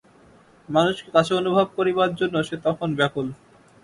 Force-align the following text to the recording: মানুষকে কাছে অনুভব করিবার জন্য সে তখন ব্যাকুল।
মানুষকে 0.69 1.09
কাছে 1.11 1.31
অনুভব 1.35 1.67
করিবার 1.77 2.09
জন্য 2.19 2.35
সে 2.43 2.55
তখন 2.65 2.89
ব্যাকুল। 2.95 3.27